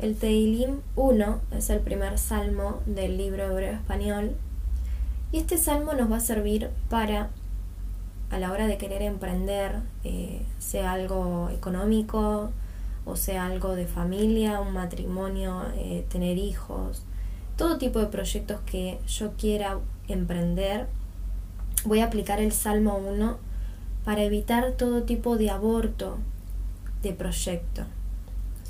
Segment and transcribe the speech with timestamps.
[0.00, 4.34] El Teilim 1 es el primer salmo del libro hebreo español
[5.30, 7.28] y este salmo nos va a servir para,
[8.30, 12.50] a la hora de querer emprender, eh, sea algo económico
[13.04, 17.02] o sea algo de familia, un matrimonio, eh, tener hijos,
[17.58, 20.86] todo tipo de proyectos que yo quiera emprender,
[21.84, 23.36] voy a aplicar el Salmo 1
[24.06, 26.16] para evitar todo tipo de aborto
[27.02, 27.84] de proyecto.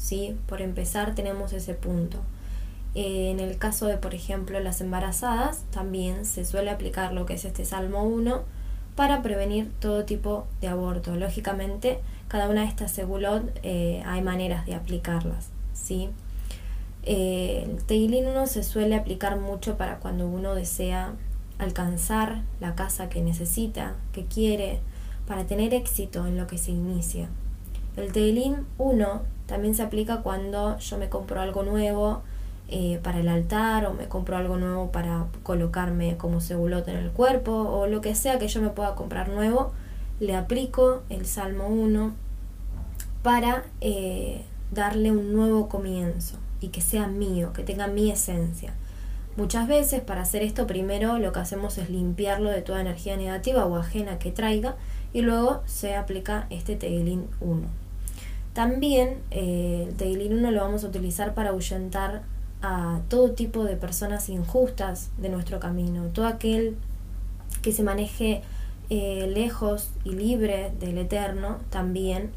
[0.00, 0.36] ¿Sí?
[0.46, 2.18] Por empezar tenemos ese punto.
[2.94, 7.34] Eh, en el caso de, por ejemplo, las embarazadas, también se suele aplicar lo que
[7.34, 8.42] es este Salmo 1
[8.96, 11.14] para prevenir todo tipo de aborto.
[11.14, 15.50] Lógicamente, cada una de estas segulot eh, hay maneras de aplicarlas.
[15.74, 16.08] ¿sí?
[17.04, 21.12] Eh, el Teilin 1 se suele aplicar mucho para cuando uno desea
[21.58, 24.80] alcanzar la casa que necesita, que quiere,
[25.26, 27.28] para tener éxito en lo que se inicia.
[27.96, 32.22] El Teilin 1 también se aplica cuando yo me compro algo nuevo
[32.68, 37.10] eh, para el altar o me compro algo nuevo para colocarme como segulote en el
[37.10, 39.72] cuerpo o lo que sea que yo me pueda comprar nuevo,
[40.20, 42.14] le aplico el Salmo 1
[43.24, 48.72] para eh, darle un nuevo comienzo y que sea mío, que tenga mi esencia.
[49.36, 53.66] Muchas veces para hacer esto primero lo que hacemos es limpiarlo de toda energía negativa
[53.66, 54.76] o ajena que traiga
[55.12, 57.79] y luego se aplica este Teilin 1.
[58.60, 62.24] También eh, el Teilin 1 lo vamos a utilizar para ahuyentar
[62.60, 66.76] a todo tipo de personas injustas de nuestro camino, todo aquel
[67.62, 68.42] que se maneje
[68.90, 72.32] eh, lejos y libre del eterno también.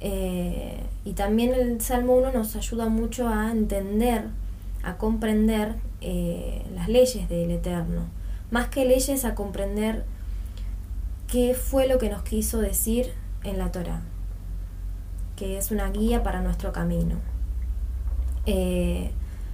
[0.00, 4.28] Eh, y también el Salmo 1 nos ayuda mucho a entender,
[4.82, 8.06] a comprender eh, las leyes del eterno,
[8.50, 10.06] más que leyes a comprender
[11.30, 13.12] qué fue lo que nos quiso decir
[13.44, 14.00] en la Torah,
[15.40, 17.16] que es una guía para nuestro camino.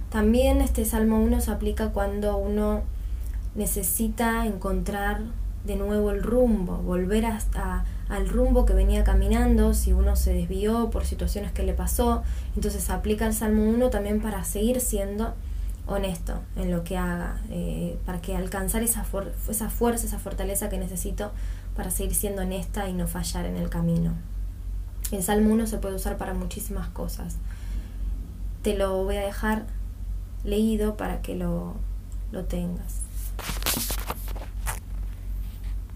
[0.09, 2.81] También este Salmo 1 se aplica cuando uno
[3.55, 5.21] necesita encontrar
[5.65, 10.89] de nuevo el rumbo, volver hasta al rumbo que venía caminando, si uno se desvió
[10.89, 12.23] por situaciones que le pasó,
[12.55, 15.33] entonces aplica el Salmo 1 también para seguir siendo
[15.87, 21.31] honesto en lo que haga, eh, para que alcanzar esa fuerza, esa fortaleza que necesito
[21.75, 24.13] para seguir siendo honesta y no fallar en el camino.
[25.11, 27.37] El Salmo 1 se puede usar para muchísimas cosas.
[28.61, 29.65] Te lo voy a dejar
[30.43, 31.75] leído para que lo,
[32.31, 33.01] lo tengas.